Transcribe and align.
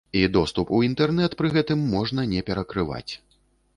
І 0.19 0.21
доступ 0.35 0.71
у 0.77 0.79
інтэрнэт 0.87 1.35
пры 1.41 1.51
гэтым 1.57 1.85
можна 1.93 2.27
не 2.33 2.41
перакрываць. 2.51 3.09